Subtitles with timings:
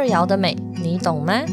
[0.00, 1.44] 二爻的美，你懂吗？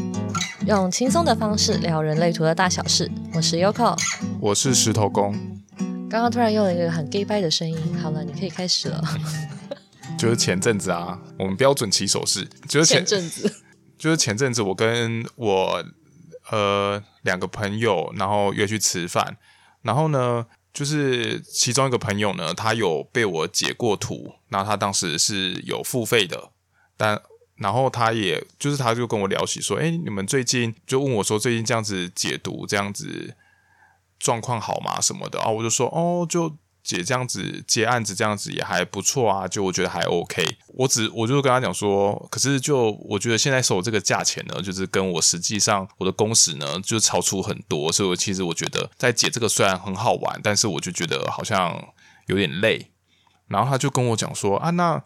[0.66, 3.10] 用轻松的方式聊人类图的大小事。
[3.34, 3.94] 我是 Yoko，
[4.40, 5.34] 我是石头公。
[6.08, 9.04] 刚刚突然用了一个很 gay 掰的声音，好了，你可以开始了。
[10.18, 13.54] 就是前阵子啊，我们标准起手式，就是前阵子，
[13.98, 15.84] 就是前阵子，我跟我
[16.50, 19.36] 呃两个朋友，然后约去吃饭，
[19.82, 20.46] 然后呢。
[20.70, 26.50] 就是其中一个朋友呢，他有被我解过图，那他当时是有付费的，
[26.96, 27.20] 但
[27.58, 33.34] 然后他也就是他就跟我聊起说，哎，你们最近就问我说，最近这样子解读这样子
[34.18, 35.00] 状况好吗？
[35.00, 35.48] 什么的啊？
[35.48, 36.56] 我就说，哦，就。
[36.80, 40.42] 姐这样子接案子这样子也还不错啊，就我觉得还 OK。
[40.68, 47.92] 我只我就跟他讲说，可是就我觉得现在收这个价钱呢，就是跟我实际上我的工时呢，就超出很多。
[47.92, 51.88] 所以，我其实我觉得在解这个虽然很好玩，但是我就觉得好像
[52.24, 52.90] 有点累。
[53.48, 55.04] 然后他就跟我讲说啊，那。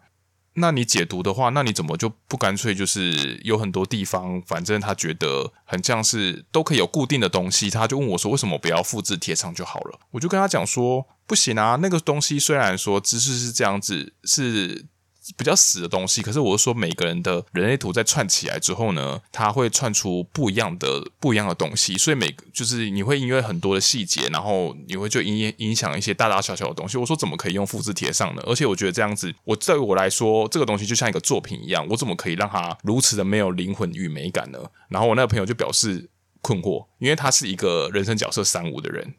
[0.55, 9.99] 那你解读的话，那你怎么就不干脆就是有很多地方，反正他觉得很像是都可以有固定的东西，他就问我说，为什么不要复制贴上就好了？
[10.11, 14.85] 我就跟他讲说，不行啊，那个东西虽然说知识是这样子，是。
[15.37, 26.97] 比较死的东西，可是我是说，每个人的人类图在串起来之后呢，它会串出不一样的不一样的东西，所以每就是你会因为很多的细节，然后你会就影影响一些大大小小的东西。
[26.97, 28.41] 我说怎么可以用复制贴上呢？
[28.45, 34.59] 而且我觉得这样子，我对我来说，这个东西就像一个作品一样，我怎么可以让它如此的没有灵魂与美感呢？
[34.89, 36.09] 然后我那个朋友就表示
[36.41, 39.15] 困惑，因为他是一个人生角色三五的人。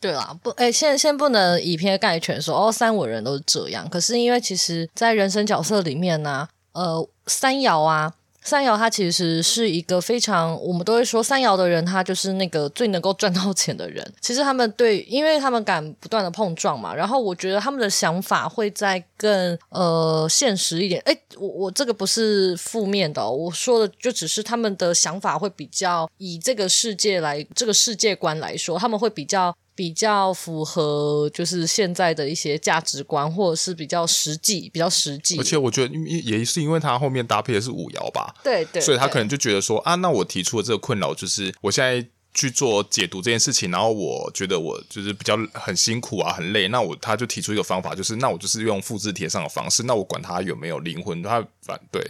[0.00, 3.88] 对啦，不，哎，先先不能以偏概全说哦，三五人都是这样。
[3.88, 14.08] 可是因为其实，在人生角色里面呢，呃，三爻啊，三爻它其实是一个非常，我们都会说三爻的人，他就是那个最能够赚到钱的人。
[14.20, 21.02] 其实他们对，因为他们敢不断的碰撞嘛，然后我觉得他们的想法会在更呃现实一点。
[21.06, 29.52] 哎，我我这个不是负面的，我说的就只是他们的想法会比较以这个世界来这个世界观来说，他们会比较。
[29.78, 35.38] 比较符合就是现在的一些价值观，或者是比较实际，比较实际。
[35.38, 46.66] 而且我觉得也是因为他后面搭配的是五爻吧，对对，所以他可能就觉得说啊，那我提出的这个困扰就是我现在去做解读这件事情，然后我觉得我就是比较很辛苦啊，很累。
[46.66, 52.02] 那我他就提出一个方法，就是那我就是用复制贴上的方式，那我管他有没有灵魂，他反对。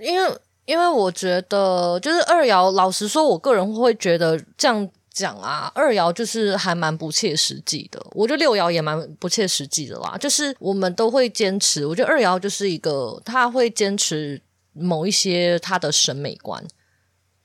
[0.00, 4.90] 因为因为我觉得就是二爻，老实说，我个人会觉得这样。
[5.12, 10.16] 讲啊，二爻就是还蛮不切实际的，我觉得六爻也蛮不切实际的啦。
[10.18, 14.40] 就是我们都会坚持，我觉得二爻就是一个他会坚持
[14.72, 16.64] 某一些他的审美观。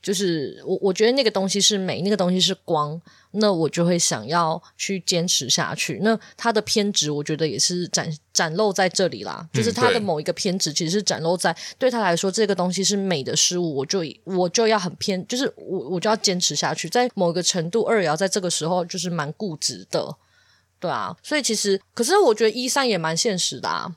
[0.00, 3.00] 就是我，我觉得那个东西是美，那个东西是光，
[3.32, 5.98] 那我就会想要去坚持下去。
[6.02, 9.46] 那他的偏执，我觉得也是展展露在这里啦。
[9.52, 16.88] 就是他的某一个偏执，其实是展露在、嗯、对，对他来说，这个东西是美的事物，我就我就要很偏，就是我我就要坚持下去。
[16.88, 20.16] 在某一个程度，二爻在这个时候就是蛮固执的，
[20.78, 21.16] 对啊。
[21.22, 23.96] 所以其实，可是我觉得一三也蛮现实的啊。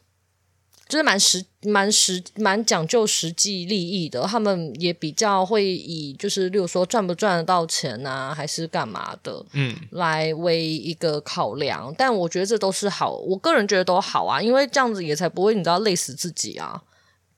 [0.92, 11.96] 就是蛮实、蛮实、蛮讲究实际利益的，他们也比较会以就是，例如说赚不赚得到钱啊，还是干嘛的，嗯，来为一个考量。
[11.98, 16.84] 但我觉得这都是好，我个人觉得都好啊，因为这样子也才不会你知道累死自己啊。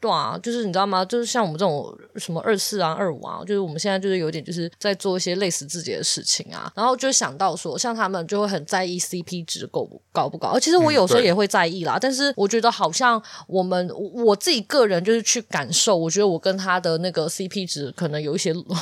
[0.03, 1.05] 对啊，就是你知道吗？
[1.05, 6.69] 就是像我们这种什么二四啊、二五啊，就是我们现在就是有点就是在做一些累死自己的事情啊。
[6.75, 10.49] 然后就想到说，像他们就会很在意 CP 值够不高不高。
[10.49, 18.77] 而其实我有时候也会在意啦，嗯、但是我觉得好像我们我自己个人就是去感受，我觉得我跟他的那个 CP 值可能有一些落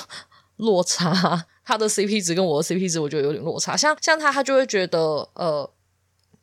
[0.56, 1.46] 落差。
[1.64, 3.78] 他的 CP 值跟我的 CP 值，我觉得有点落差。
[3.78, 5.00] 像像他，他就会觉得
[5.36, 5.70] 呃。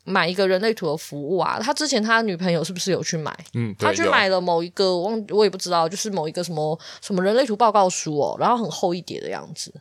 [0.09, 3.37] 买一个人类图的服务啊，他之前他女朋友是不是有去买？
[3.55, 9.73] 嗯，他去买了某一个，我忘我也不知道，就是某一个什么什么人类图报告书哦，然后很厚一叠的样子，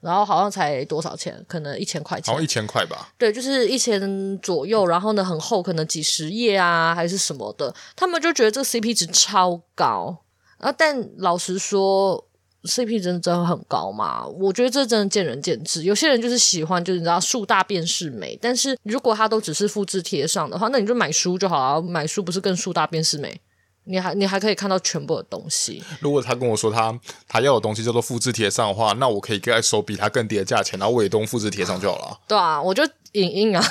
[0.00, 1.44] 然后好像才多少钱？
[1.46, 3.12] 可能一千块钱，好像一千块吧？
[3.18, 10.24] 对，就是一千左右，然后呢很厚，可能几十页啊还是什么的，他们就觉得这个 CP 值超高
[10.58, 12.26] 啊，但老实说。
[12.66, 14.26] CP 真的真的很高吗？
[14.26, 15.84] 我觉得这真的见仁见智。
[15.84, 18.38] 有些人就是喜欢，就是你知道树大便是美。
[18.42, 21.82] 但是如果他都只是复制贴上的话，那你就买书就好了。
[21.82, 23.40] 买书不是更树大便是美？
[23.88, 25.80] 你还你还可以看到全部的东西。
[26.00, 26.98] 如果他跟我说他
[27.28, 32.18] 他要的东西叫做复制贴上的话，那我可以给他收比他更低的价钱，然后我也都复制贴上就好了。
[32.26, 32.82] 对啊，我就
[33.12, 33.64] 影印啊。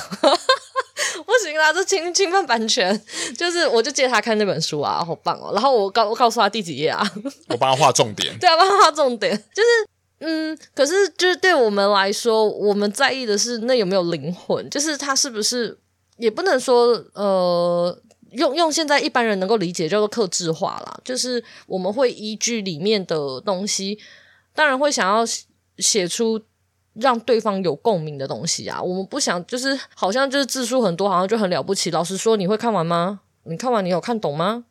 [1.56, 3.00] 不行啦，这侵侵犯版权。
[3.38, 5.52] 就是，我就借他看那本书啊，好棒哦。
[5.54, 7.02] 然后我告我告诉他第几页啊，
[7.50, 8.36] 我帮他画重点。
[8.40, 9.36] 对啊，帮他画重点。
[9.54, 9.68] 就是，
[10.20, 15.78] 嗯，可是就是对我们来说，我们在意的是那有没有灵魂，就是他是不是
[16.18, 18.02] 也不能说呃。
[18.32, 23.98] 用用现在一般人能够理解叫做克制化啦，就是我们会依据里面的东西，
[24.54, 25.24] 当然会想要
[25.78, 26.42] 写出
[26.96, 28.82] 让对方有共鸣的东西啊。
[28.82, 31.92] 我们不想就是好像就是字数很多，好像就很了不起。
[31.92, 33.22] 老实说，你会看完吗？
[33.44, 34.66] 你看完你有看懂吗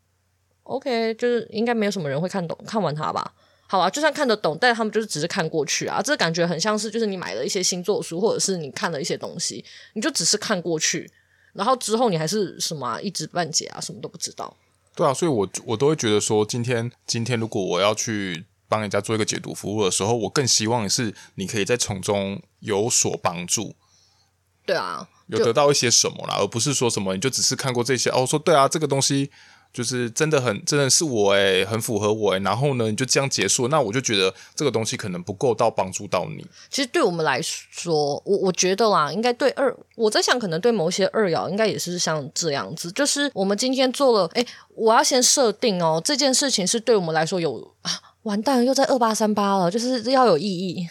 [0.65, 3.33] ？OK，就是应该没有什么人会看懂看完它吧。
[3.67, 11.11] 好啊，就算看得懂，但他们就是只是看过去啊，这感觉很像是就是你买了一些星座书，或者是你看了一些东西，你就只是看过去，
[11.55, 14.55] 然后之后你还是什么、一知半解啊，什么都不知道。
[14.95, 23.75] 对啊，所以我我都会觉得说，今天今天如果我要去帮人家做一个解读服务的时候，我更希望的是你可以在从中有所帮助。
[24.67, 29.31] 对啊，有得到一些什么啦，而不是说什么你就只是看过这些哦，说对啊，这个东西。
[29.75, 32.39] 就是真的很，真的是我诶，很符合我诶。
[32.39, 36.47] 然后呢，你就这样结束，那我就觉得这个东西可能不够到帮助到你。
[36.71, 42.93] 其实对我们来说，我我觉得啦，应该对二，我在想，可能对某些二爻应该也是像这样子。
[42.93, 44.47] 就是我们今天做了，诶，
[44.77, 47.91] 我要先设定哦，这件事情是对我们来说有啊，
[48.25, 50.87] 完蛋了，又在二八三八了，就是要有意义，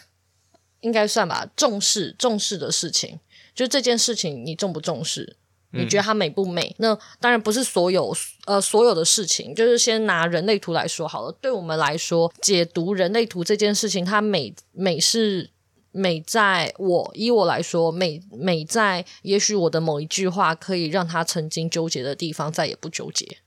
[0.80, 3.20] 应该算吧，重视重视的事情，
[3.54, 5.38] 就这件事情你重不重视？
[5.76, 6.70] 你觉得它美不美？
[6.70, 8.16] 嗯、那当然不是所有
[8.46, 11.32] 呃所有的事情，就是先拿人类图来说好了。
[11.42, 15.50] 对我们来说，解读人类图这件事情，它美美是
[15.90, 23.40] 美在我以我来说，美美在也许我的某一句话可以让他曾经纠结的地方再也不纠结。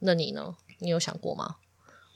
[0.00, 0.56] 那你呢？
[0.80, 1.56] 你有想过吗？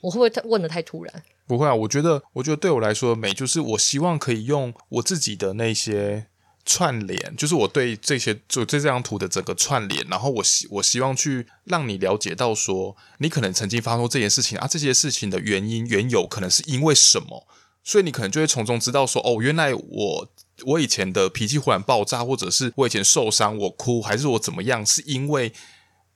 [0.01, 1.23] 我会不会问得太突然？
[1.47, 6.27] 不会啊，我觉得我觉得对我来说，美就是我希望可以用我自己的那些。
[6.63, 17.47] 串联就是我对这些就这这张图的整个串联，然后我希我希望去让你了解到说，你可能曾经发生这件事情啊，这些事情的原因缘由可能是因为什么，
[17.83, 20.27] 所以你可能就会从中知道说，哦，原来我
[20.67, 25.51] 我以前的脾气忽然爆炸，或者是我以前受伤我哭，还是我怎么样，是因为。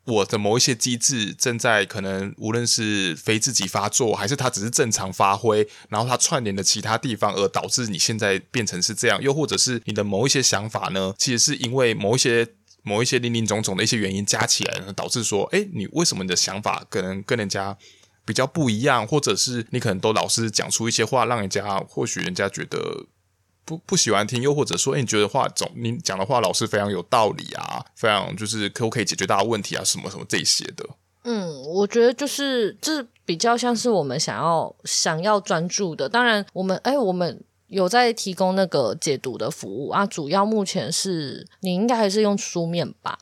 [0.05, 12.47] 我的某一些机制正在可能，无论是非自己发作，还是它只是正常发挥，然后它串联的其他地方，而导致你现在变成是这样，又或者是你的某一些想法呢，其实是因为某一些
[12.83, 17.75] 某一些林林总总的一些原因加起来，导致说，诶，你为什么你的想法可能跟人家
[18.23, 23.07] 比较不一样，或者是你可能都老是讲出一些话，让人家或许人家觉得。
[23.65, 30.87] 不不喜欢听，又或者说，诶，你觉得话总你讲的话老是非常有道理啊，非常就是可不可以解决大家问题啊，什么什么这些的。
[31.23, 36.07] 嗯，我觉得就是这比较像是我们想要想要专注的。
[36.07, 43.17] 当然，我们诶，我们有在提供那个解读的服务啊，主要目前是你应该还是用书面吧？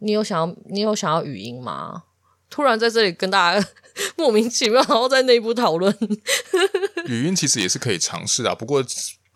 [0.00, 2.02] 你有想要你有想要语音吗？
[2.50, 3.68] 突然在这里跟大家
[4.18, 5.96] 莫名其妙，然后在内部讨论。
[7.08, 8.84] 语音其实也是可以尝试的，不过。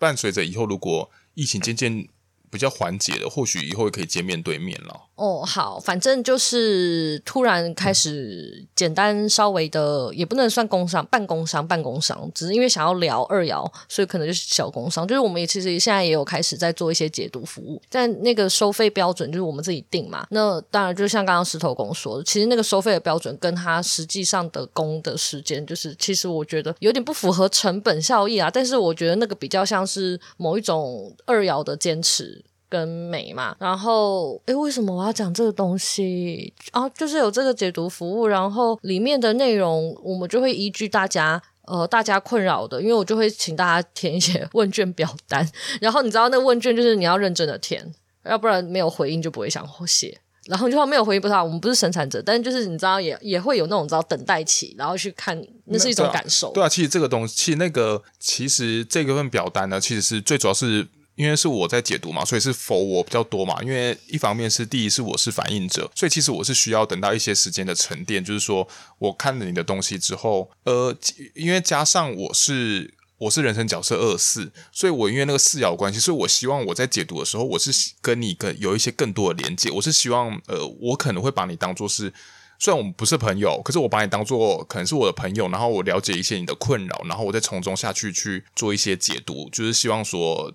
[0.05, 2.07] 伴随着以后，如果疫情渐渐
[2.51, 5.09] 比较缓解了，或许以后也可以见面对面了。
[5.17, 15.07] 哦，好，反正就是突然开始简单稍微的，也不能算工商，半工商，半工商，只是因为想要聊二爻，所以可能就是小工商。
[15.07, 20.27] 就是我们也其实现在也有开始在做一些解读服务，但那个收费标准就是我们自己定嘛。
[20.31, 28.51] 那当然就像刚刚石头公说的，其实那个收费的标准跟他实际上的工的时间，就是其实我觉得有点不符合成本效益啊。
[28.53, 32.43] 但是我觉得那个比较像是某一种二爻的坚持。
[32.75, 36.89] 跟美嘛，然后诶，为什么我要讲这个东西啊？
[36.89, 45.49] 就是有这个解读服务，然后里面的内容我们就会依据大家呃大家困扰的，因为我就会请大家填一些 问卷表单，
[45.81, 47.95] 然后你知道那问卷就是你要认真的填，
[48.25, 56.51] 要不然没有回应就不会想写，然后就说没有回应不好，我们不是生产者，但就是你知道也也会有那种知道等待期，然后去看那是一种感受。
[56.51, 60.89] 对啊，对啊，其实这个东西，其实那个其实这个份表单呢，其实是最主要是。
[61.17, 63.63] 因为是我在解读嘛，所以是否我比较多嘛。
[63.63, 68.25] 因为一方面是第一是我是反映者，所以其实我是需要等到一些时间的沉淀。
[68.25, 68.67] 就是说，
[68.99, 70.97] 我看了你的东西之后，呃，
[71.35, 77.71] 因为加上我是我是人生角色二四，所以我因为那个四爻关系，所以我希望我在解读的时候，我是
[78.03, 79.71] 跟你跟有一些更多的连接。
[79.71, 82.13] 我是希望，呃，我可能会把你当做是，
[82.59, 90.53] 虽然我们不是朋友，可是我把你当做可能是我的朋友，然后我了解一些你的困扰，然后我再从中下去去做一些解读，就是希望说。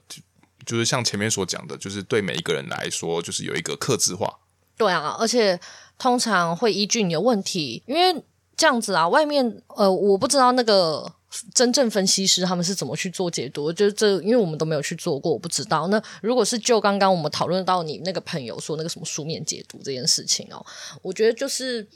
[0.69, 4.31] 就是像前面所讲的，就是对每一个人来说，就是有一个克制化。
[4.77, 5.59] 对啊，而且
[5.97, 8.23] 通常会依据你的问题，因为
[8.55, 11.11] 这样子啊，外面呃，我不知道那个
[11.55, 15.87] 真正分析师他们是怎么去做解读，就是这，因为我们都没有去做过，我不知道。
[15.87, 20.63] 那如果是就刚刚我们讨论到你那个朋友说那个什么书面解读这件事情哦，
[21.01, 21.87] 我觉得就是。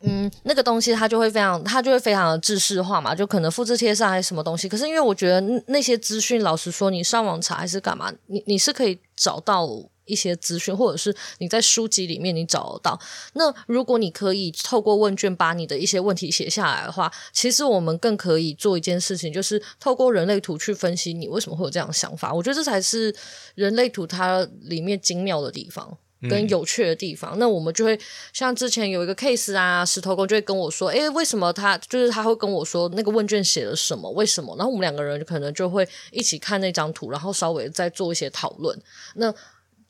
[0.00, 4.68] 嗯，那个东西它就会非常，它就会非常的制式化嘛，就可能复制贴上还是什么东西。
[4.68, 9.68] 可是因为我觉得那些资讯，老实说，你上网查还是干嘛，你你是可以找到
[10.06, 12.98] 一些资讯，或者是你在书籍里面你找得到。
[13.34, 22.32] 那如果你可以透过问卷把你的一些问题写下来的话，其实我们更可以做一件事情，就是透过人类图去分析你为什么会有这样的想法。
[22.32, 23.14] 我觉得这才是
[23.54, 25.96] 人类图它里面精妙的地方。
[26.28, 27.98] 跟有趣的地方，那我们就会
[28.32, 34.10] 像之前有一个 case 啊，石头公就会跟我说，诶，为什么他就是他会跟我说那个问卷写了什么？
[34.10, 34.54] 为什么？
[34.58, 38.78] 然后我们两个人可能就会一起看那张图，然后稍微再做一些讨论。
[39.14, 39.32] 那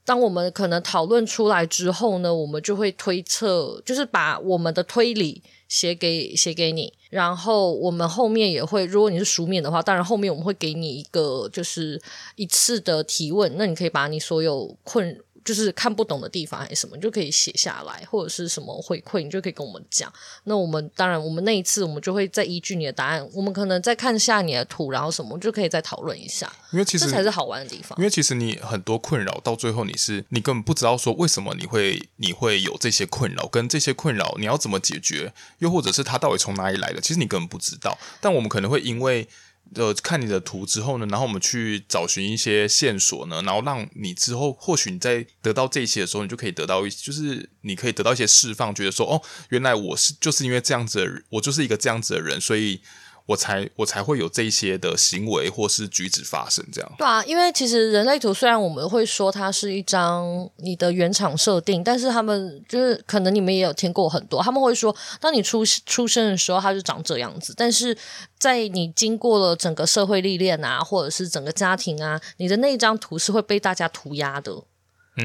[0.04, 12.00] 当我们可能讨论出来之后呢，我们就会推测，就是把我们的推理写给写给你，然后我们后面也会，如果你是书面的话，当然后面我们会给你一个就是
[12.37, 15.20] 一次的提问，那你可以把你所有困。
[15.50, 20.12] 就是看不懂的地方还是什么，你就可以写下来，或者是什么回馈，你就可以跟我们讲。
[20.45, 26.49] 那我们当然，我们那一次我们就会再依据你的答案，我们可能再看下你的图，然后什么，就可以再讨论一下。
[26.71, 27.99] 因为其实这才是好玩的地方。
[27.99, 37.99] 因为其实你很多困扰到最后，你是你根本不知道说为什么你会你会有这些困扰，跟这些困扰你要怎么解决，又或者是它到底从哪里来的，其实你根本不知道。
[38.21, 39.26] 但我们可能会因为。
[39.75, 52.81] 呃，看你的图之后呢，然后我们去找寻一些线索呢，然后让你之后或许你在得到这些的时候，你就可以得到一，就是你可以得到一些释放，觉得说，哦，原来我是就是因为这样子的人，我就是一个这样子的人，所以。
[53.27, 56.93] 我才我才会有这些的行为或是举止发生，这样。
[56.99, 67.97] 对啊，因为其实人类图虽然我们会说它是一张你的原厂设定，但是他们就是可能你们也有听过很多，他们会说，当你出出生的时候，它就长这样子，但是
[68.39, 74.65] 在你经过了整个社会历练啊，或者是整个家庭啊，你的那一张图是会被大家涂鸦的。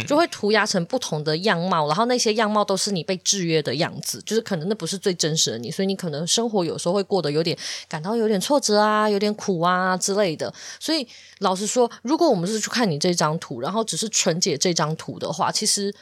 [0.03, 10.53] 就会涂鸦成不同的样貌，然后那些样貌都是你被制约的样子，就是可能那不是最真实的你，所以你可能生活有时候会过得有点感到有点挫折啊，有点苦啊之类的。
[10.79, 11.07] 所以
[11.39, 15.93] 老实说，如果我们是去看你这张图，然后只是纯解这张图的话，其实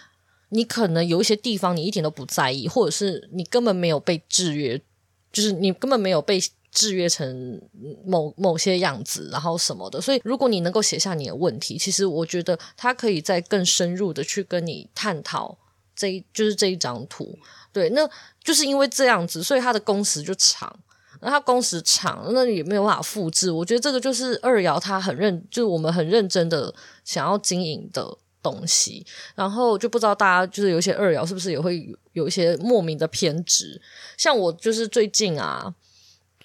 [0.49, 4.81] 你可能有一些地方你一点都不在意，或者是你根本没有被制约，
[5.31, 6.41] 就是你根本没有被。
[6.73, 7.61] 制约成
[8.03, 15.55] 某某些样子，然后什么的，所以如果你能够写下你的问题，其实我觉得他可以再更深入的去跟你探讨
[15.95, 17.37] 这一就是这一张图，
[17.71, 18.09] 对，那
[18.43, 20.75] 就是因为这样子，所以他的工时就长，
[21.21, 23.51] 那他工时长，那也没有办法复制。
[23.51, 26.73] 我觉得这个就是二爻他很认，就是我们很认真的
[27.05, 33.79] 想要经营的东西，然后就不知道大家就是有些二爻是不是也会有一些莫名的偏执，
[34.17, 35.75] 像我就是最近啊。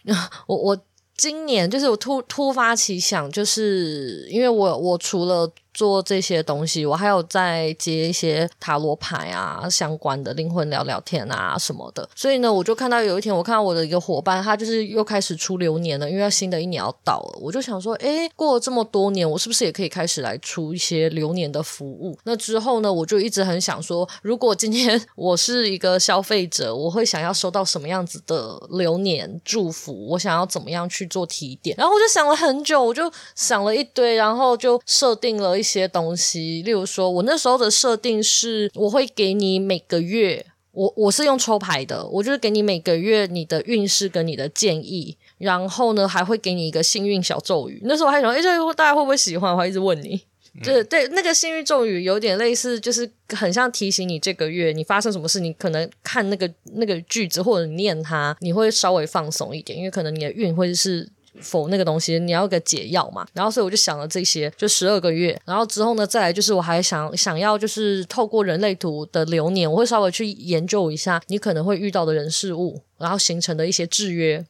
[0.47, 0.85] 我我
[1.17, 5.53] 今年就是我突突发奇想，就是因为我我除了。
[5.79, 12.09] 做这些东西，我还有在接一些塔罗牌啊相关的灵魂聊聊天啊什么的。
[12.17, 17.39] 所以呢，我就看到有一天，我看到我的一个伙伴，他就是又开始出流年了，因为要新的一年要到了。
[17.41, 22.19] 我就想说，诶，过了这么多年，我是不是也可以开始来出一些流年的服务？
[22.25, 30.09] 那之后呢，我就一直很想说，如果今天我是一个消费者，我会想要收到什么样子的流年祝福？
[30.09, 31.77] 我想要怎么样去做提点？
[31.79, 35.79] 然后我就想了很久，我就想了一堆，然后就设定了一些。
[35.79, 47.81] 些东西，例如说，我那时候的设定是，我会给你每个月，我我是用抽牌的，我就是给你每个月你的运势跟你的建议，然后呢，还会给你一个幸运小咒语。
[47.85, 49.53] 那时候我还想，哎，这个大家会不会喜欢？
[49.53, 50.21] 我还一直问你，
[50.65, 61.09] 就是对，那个幸运咒语有点类似，就是很像提醒你这个月你发生什么事，你可能看那个那个句子或者念它，你会稍微放松一点，因为可能你的运会是。
[61.41, 63.27] 否那个东西，你要个解药嘛？
[63.33, 65.41] 然后所以我就想了这些，就十二个月。
[65.45, 74.47] 然后之后呢，再来就是我还想想要就是透过人类图的流年，我会稍微去研究一下你可能会遇到的人事物，然后形成的一些制约。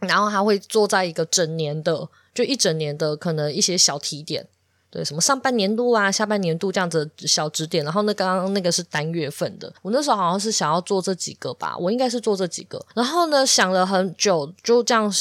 [0.00, 4.46] 然后还会做在一个整年的，就一整年的可能一些小提点，
[4.88, 7.84] 对，什么上半年度啊、下半年度这样子的小指点。
[7.84, 12.82] 然后那刚刚那个是单月份的，我那时候好像是想要做这几个吧，我应该是做这几个。
[12.94, 15.12] 然后呢，想了很久，就这样。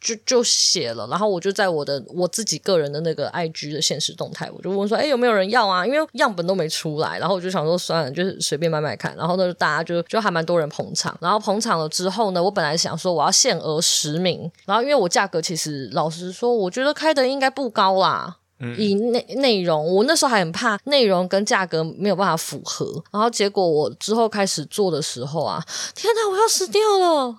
[0.00, 5.84] 就就写了，然后我就在我的我自己个人的那个 IG 的现实动态，我就问说，哎，有没有人要啊？
[5.86, 9.16] 因为样本都没出来，然后我就想说，算了，就是随便买买看。
[9.16, 11.16] 然后呢，大家就就还蛮多人捧场。
[11.20, 18.36] 然后捧场了之后呢，我本来想说我要限额十名，然后因为我价格其实老实说，我觉得开的应该不高啦。
[18.60, 23.02] 嗯，以内内容，我那时候还很怕内容跟价格没有办法符合。
[23.12, 25.64] 然后结果我之后开始做的时候啊，
[25.94, 27.36] 天哪，我要死掉了！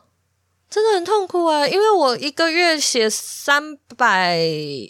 [0.70, 4.40] 真的很痛苦啊，因为我一个月写三百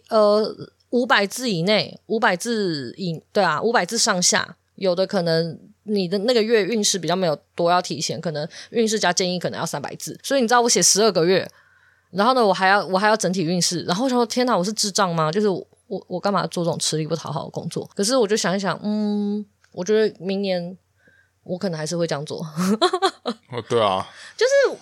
[0.10, 0.54] 呃
[0.90, 11.50] 五百字以内，五百字以对啊，五百字上下，有的可能你的那个月运势比较没有多要提前，可能运势加建议可能要三百字，所以你知道我写十二个月，
[12.12, 15.32] 然后呢，我还要我还要整体运势，然后我想说天哪，我是智障吗？
[15.32, 15.66] 就是我
[16.08, 17.90] 我干嘛做这种吃力不讨好的工作？
[17.96, 20.78] 可是我就想一想，嗯，我觉得明年
[21.44, 22.46] 我可能还是会这样做。
[23.52, 24.06] 哦，对啊，
[24.36, 24.78] 就是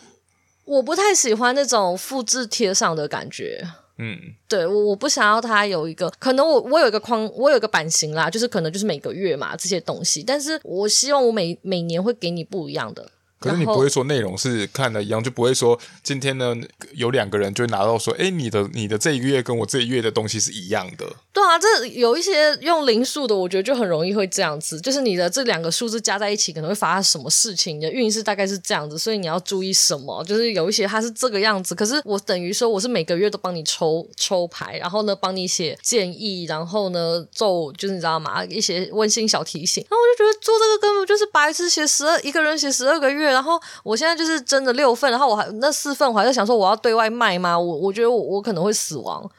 [0.68, 3.66] 我不太喜欢那种复制贴上的感觉。
[4.00, 4.16] 嗯，
[4.48, 13.10] 对，我我不想要它有一个，可能我我有一个框，我有一个版型啦，就是可能就是每个月嘛这些东西，但是我希望我每每年会给你不一样的。
[13.40, 16.56] 可是你不会说内容是看的一样，就不会说今天呢
[16.94, 21.06] 有两个人就会拿到说，哎，你的你的这一个月跟我这一月的东西是一样的。
[21.32, 30.24] 对啊，这有一些用零数的，我觉得就很容易会这样子，就是你的这两个数字加在一起可能会发生什么事情，你的运势大概是这样子，所以你要注意什么？
[30.24, 38.44] 就是有一些它是这个样子，可是我等于说我是每个月都帮你抽抽牌，然后呢帮你写建议，然后呢做就是你知道吗？
[38.46, 47.58] 一些温馨小提醒，然后我就觉得做这个根本就是白痴，写十二一个人写十二个月，然后我现在就是真的六份，然后我还那四份我还在想说我要对外卖吗？
[47.58, 49.30] 我我觉得我我可能会死亡。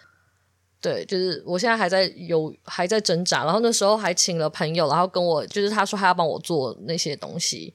[0.81, 7.75] 对，就是我现在还在有还在挣扎，然后那时候还请了朋友，然后跟我就是他说他要帮我做那些东西，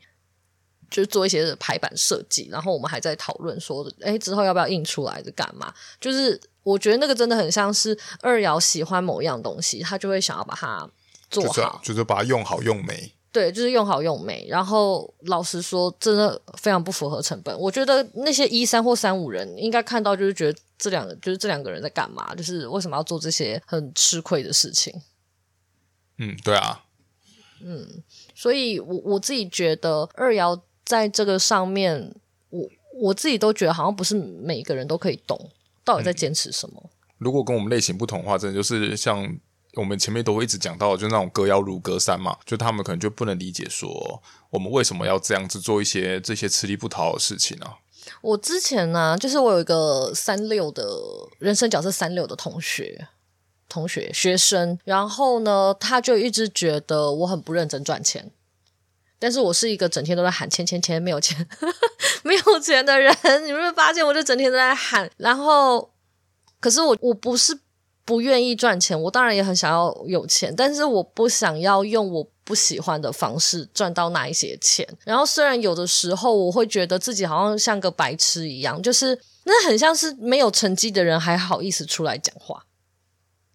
[0.90, 5.74] 就是做一些排版设计，然后我们还在讨论说，哎，之后要不要印出来的干嘛？
[6.00, 10.90] 就是我觉得那个真的很像是二瑶喜欢某样东西，他就会想要把它
[11.30, 13.12] 做好，就是、就是把它用好用美。
[13.34, 14.46] 对，就是用好用没。
[14.48, 17.58] 然后老实说，真的非常不符合成本。
[17.60, 22.36] 我觉得那些一三或三五人应该看到，就是觉得这两个就是这两个人在干嘛？
[22.36, 24.94] 就是为什么要做这些很吃亏的事情？
[26.20, 26.86] 嗯，对啊。
[27.64, 28.04] 嗯，
[28.36, 32.14] 所以我我自己觉得二爻在这个上面，
[32.52, 32.70] 我
[33.02, 35.50] 我自己都觉得好像不是每一个人都可以懂
[35.84, 36.80] 到底在坚持什么。
[36.84, 39.36] 嗯，如果跟我们类型不同的话，真的就是像。
[39.76, 47.78] 我们前面都会一直讲到，就那种隔爻如隔山嘛，就他们可能就不能理解说，我们为什么要这样子做一些这些吃力不讨好的事情、啊？
[48.22, 50.86] 我之前呢、就是我有一个三六的
[51.40, 53.08] 人生角色三六的同学，
[53.68, 58.30] 同学学生，然后呢，他就一直觉得我很不认真赚钱，
[59.18, 61.48] 但是我是一个整天都在喊钱钱钱没有钱
[62.24, 63.12] 没有钱的人，
[63.46, 65.92] 你们会发现我就整天都在喊，然后
[66.60, 67.58] 可是我我不是。
[68.06, 74.88] 不愿意赚钱，我当然也很想要有钱，但是我不想要用我不喜欢的方式赚到那一些钱。
[75.06, 82.66] 然后虽然有的时候我会觉得自己好像像个白痴一样，就是那很像是没有成绩的人还好意思出来讲话。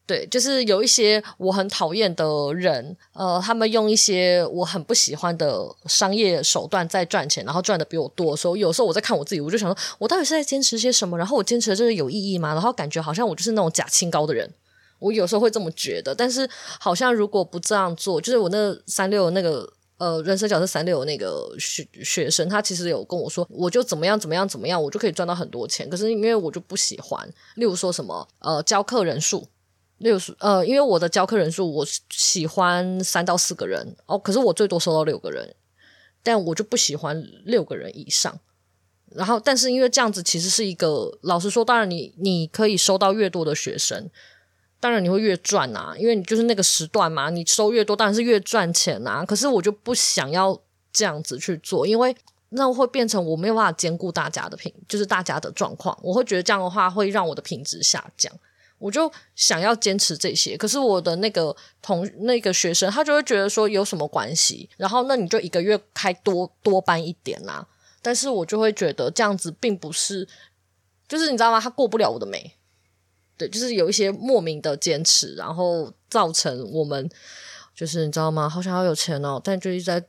[0.08, 11.18] 对，就是有一些我很讨厌的人，呃，他们用一些我很不喜欢的商业手段在赚钱，然后赚的比我多的时候，有时候我在看我自己，我就想说，我到底是在坚持些什么？
[11.18, 12.54] 然后我坚持的这个有意义吗？
[12.54, 14.50] 然后感觉好像我就是那种假清高的人，
[14.98, 16.14] 我有时候会这么觉得。
[16.14, 16.48] 但是
[16.80, 25.90] 好像如果不这样做，就是我那三六那个呃人生角色三六那个学学生，他其实有跟我说，我就怎么样怎么样怎么样，我就可以赚到很多钱。
[25.90, 29.46] 可是因为我就不喜欢，例如说什么呃教课人数。
[29.98, 35.54] 六十呃，因为我的教课人数，我喜欢三到四个人哦，可是我最多收到六个人，
[36.22, 38.38] 但我就不喜欢六个人以上。
[39.10, 44.08] 然后，但是因为这样子其实是一个，老实说，当然你你可以收到越多的学生，
[44.78, 49.24] 当然你会越赚啊，因为你就是那个时段嘛，你收越多，当然是越赚钱啊。
[49.24, 50.60] 可是我就不想要
[50.92, 52.14] 这样子去做，因为
[52.50, 58.30] 那会变成我没有办法兼顾大家的品，就是大家的状况，我会觉得这样的话会让我的品质下降。
[58.78, 64.70] 我就想要坚持这些，可是我的那个同那个学生，他就会觉得说有什么关系？
[64.76, 67.66] 然后那你就一个月开多多班一点啦。
[68.00, 70.26] 但是我就会觉得这样子并不是，
[71.08, 71.60] 就是你知道吗？
[71.60, 72.56] 他过不了我的眉，
[73.36, 77.10] 对，就是有一些莫名的坚持，然后造成我们
[77.74, 78.48] 就是你知道吗？
[78.48, 80.04] 好想要有钱哦，但就一直在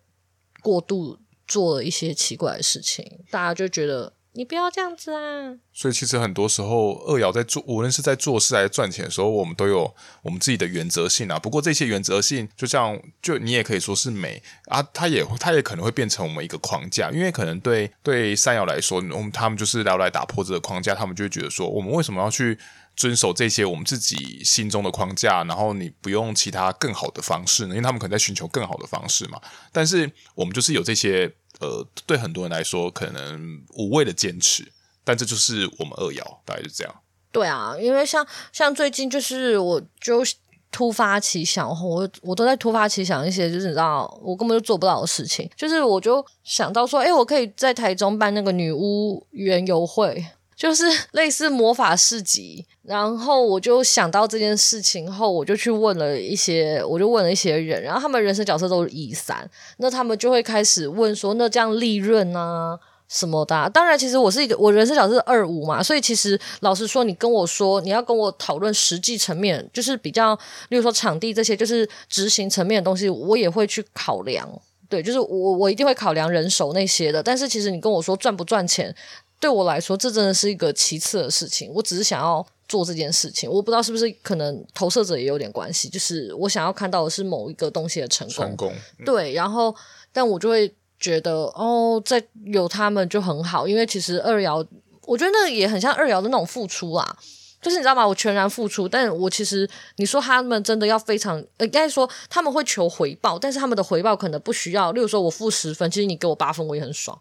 [0.62, 4.14] 过度做了一些奇怪的事情，大家就觉得。
[4.34, 5.58] 你不要这样子啊！
[5.74, 11.40] 所以其实很多时候，二爻在做，无论是在做事还是赚钱的时候，我们都有我们自己的原则性啊。
[11.40, 22.58] 不过这些原则性，就像就你也可以说是美啊，它也它也可能会变成我们一个框架，因为可能对对三爻来说，我们他们就是要来打破这个框架，他们就会觉得说，我们为什么要去
[22.96, 25.44] 遵守这些我们自己心中的框架？
[25.46, 27.70] 然后你不用其他更好的方式呢？
[27.70, 29.42] 因为他们可能在寻求更好的方式嘛。
[29.72, 31.34] 但是我们就是有这些。
[31.60, 34.72] 呃，对很多人来说，可能无谓的坚持，
[35.04, 36.94] 但这就是我们二爻，大概就这样。
[37.32, 40.24] 对啊，因为像像最近就是，我就
[40.72, 50.26] 突发奇想，我我都在突发奇想一些，就是你知道，我根本就做不到的事情，就是我就想到说，哎，我可以在台中办那个女巫园游会。
[50.60, 62.78] 就是 类似魔法市集，然后我就想到这件事情后，我就去问了一些，我就问了一些人，然后他们人生角色都是一三，那他们就会开始问说，那这样利润、啊？
[63.08, 74.48] 什么的、当然，其实我是一个我人生角色是二五嘛，所以其实老实说，你跟我说你要跟我讨论实际层面，就是比较，例如说场地这些，就是执行层面的东西，我也会去考量。
[74.88, 77.24] 对，就是我我一定会考量人手那些的。
[77.24, 78.94] 但是其实你跟我说赚不赚钱，
[79.40, 81.72] 对我来说这真的是一个其次的事情。
[81.74, 88.46] 我只是想要做这件事情，我不知道是不是可能投射者也有点关系，就是我想要看到的是某一个东西的成功。
[88.46, 88.74] 成功。
[89.06, 89.76] 对，然后
[90.12, 90.74] 但我就会。
[91.02, 94.68] 觉得哦，在有他们就很好，因为其实二爻，
[95.06, 97.18] 我觉得那也很像二爻的那种付出啊，
[97.62, 98.06] 就是你知道吗？
[98.06, 104.92] 我全然付出，但我其实你说他们真的要非常，呃，应该说他们会求回报，但是他们的回报可能不需要。
[104.92, 107.18] 例如说我付十分，其实你给我八分，我也很爽。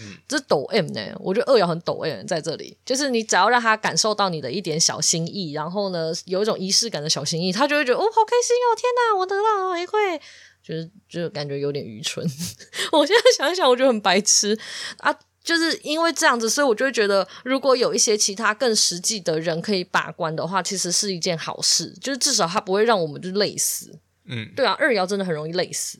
[0.00, 10.20] 嗯，这是抖 M 呢，我觉得二爻很抖 M 在这里，就是你只要让他感受到你的一点小心意，然后呢，有一种仪式感的小心意，他就会觉得哦，好开心哦，天哪，我得到了回馈。
[10.62, 12.24] 就是就感觉有点愚蠢，
[12.92, 14.56] 我现在想一想，我觉得很白痴
[14.98, 15.12] 啊！
[15.42, 21.92] 就是因为这样子，所以我就会觉得，如果有一些其他更实际的人可以把关的话，其实是一件好事。
[22.00, 23.98] 就是至少他不会让我们就累死。
[24.26, 25.98] 嗯，对啊，二爻真的很容易累死。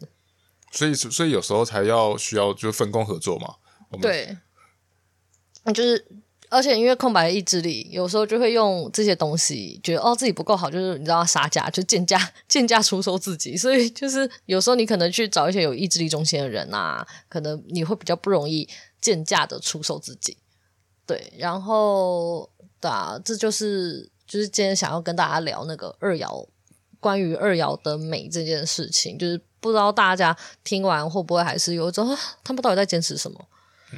[0.71, 3.57] 所以，所以有时候才要需要就分工合作嘛。
[4.01, 4.37] 对，
[5.75, 6.05] 就是。
[6.55, 13.57] 而且因为空白的意志力，有时候就会用这些东西，觉得哦自己不够好，就是你知道杀价，就贱价贱价出售自己。
[13.57, 18.69] 所以就是有时候你可能去找一些有意志力中心的人啊，可能你会比较不容易
[19.01, 20.37] 贱价的出售自己。
[21.07, 26.47] 对，然后对啊，这就是就是今天想要跟大家聊那个二爻，
[27.01, 33.43] 关于二爻的美这件事情，就是不知道大家听完会不会还是有一种他们到底在坚持什么？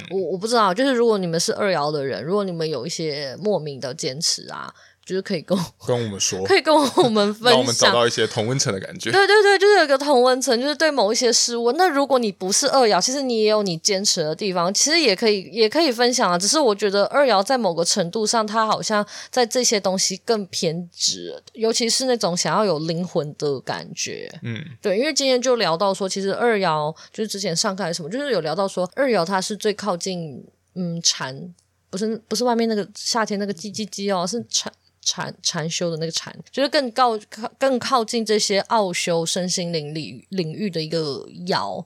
[0.09, 4.73] 我我不知道，就是如果你们是二爻的人，如果你们有一些莫名的坚持啊。
[5.05, 9.11] 就是可以跟 跟我们说，可以跟我们分享，让我们找到一些同温层的感觉。
[9.11, 11.71] 对对对，就是有一个同温层，就是对某一些事物。
[11.73, 16.37] 那如果你不是二爻，其实你也有你坚持的地方，其实也可以也可以分享啊。
[16.37, 24.27] 只是我觉得二爻在某个程度上，它好像在这些东西更偏执，尤其是那种想要有灵魂的感觉。
[24.41, 31.53] 嗯，对，因为今天就聊到说，其实二爻就是之前上课还是什么，就是有聊到说二爻它是最靠近嗯蝉，
[31.91, 34.73] 不是不是外面那个夏天那个叽叽叽哦，是禅。
[35.05, 37.17] 禅禅修的那个禅，就是更靠
[37.57, 41.85] 更靠近这些奥修身心灵领领域的一个药，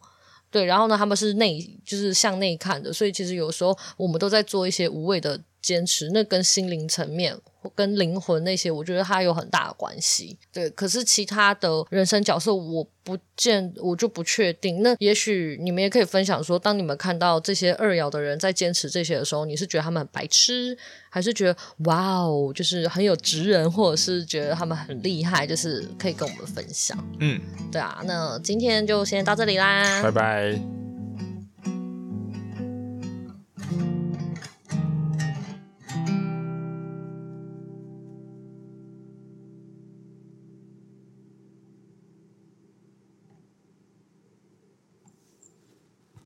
[0.49, 7.37] 对，然后呢，他们是内就是向内看的，所以其实有时候我们都在做一些无谓的坚持，那跟心灵层面。
[7.75, 10.39] 跟灵魂那些，我觉得它有很大的关系。
[10.49, 14.81] 对，可是其他的人生角色，我不见，我就不确定。
[14.81, 20.75] 那也许你们也可以分享说，当你们看到这些二爻的人在坚持这些的时候，你是觉得他们很白痴，
[21.09, 26.97] 还是觉得哇哦，就是很有职人，或者是觉得他们很厉害，就是可以跟我们分享。
[27.19, 30.88] 嗯，对啊，那今天就先到这里啦，拜拜。